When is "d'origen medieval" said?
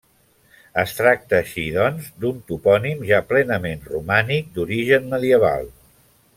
4.59-5.75